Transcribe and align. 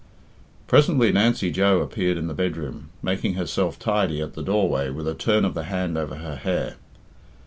Presently 0.65 1.11
Nancy 1.11 1.51
Joe 1.51 1.79
appeared 1.81 2.17
in 2.17 2.25
the 2.25 2.33
bedroom, 2.33 2.89
making 3.03 3.35
herself 3.35 3.77
tidy 3.77 4.19
at 4.19 4.33
the 4.33 4.41
doorway 4.41 4.89
with 4.89 5.07
a 5.07 5.13
turn 5.13 5.45
of 5.45 5.53
the 5.53 5.65
hand 5.65 5.95
over 5.95 6.15
her 6.15 6.37
hair. 6.37 6.77